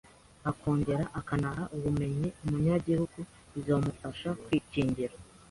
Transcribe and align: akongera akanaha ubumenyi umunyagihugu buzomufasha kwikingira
akongera 0.49 1.03
akanaha 1.19 1.63
ubumenyi 1.75 2.27
umunyagihugu 2.43 3.17
buzomufasha 3.51 4.29
kwikingira 4.43 5.15